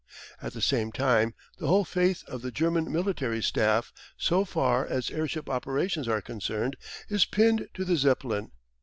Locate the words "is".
7.07-7.23